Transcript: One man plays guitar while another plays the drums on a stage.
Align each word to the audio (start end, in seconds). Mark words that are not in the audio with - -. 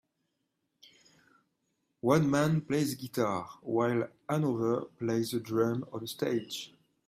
One 1.99 2.27
man 2.31 2.61
plays 2.61 2.95
guitar 2.95 3.47
while 3.61 4.09
another 4.27 4.85
plays 4.97 5.29
the 5.29 5.39
drums 5.39 5.85
on 5.93 6.03
a 6.03 6.07
stage. 6.07 6.73